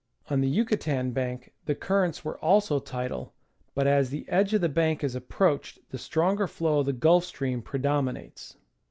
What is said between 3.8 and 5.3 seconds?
as the edge of the bank is